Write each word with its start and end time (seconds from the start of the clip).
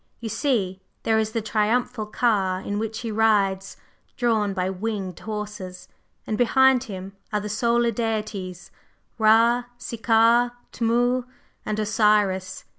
You 0.19 0.29
see, 0.29 0.81
there 1.03 1.19
is 1.19 1.31
the 1.31 1.43
triumphal 1.43 2.07
car 2.07 2.59
in 2.59 2.79
which 2.79 3.01
he 3.01 3.11
rides, 3.11 3.77
drawn 4.17 4.51
by 4.51 4.67
winged 4.67 5.19
horses, 5.19 5.87
and 6.25 6.39
behind 6.39 6.85
him 6.85 7.15
are 7.31 7.39
the 7.39 7.49
solar 7.49 7.91
deities 7.91 8.71
Ra, 9.19 9.65
Sikar, 9.77 10.53
Tmu, 10.73 11.25
and 11.67 11.77
Osiris. 11.77 12.65